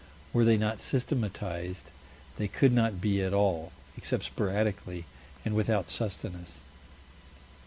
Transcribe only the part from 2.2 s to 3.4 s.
they could not be at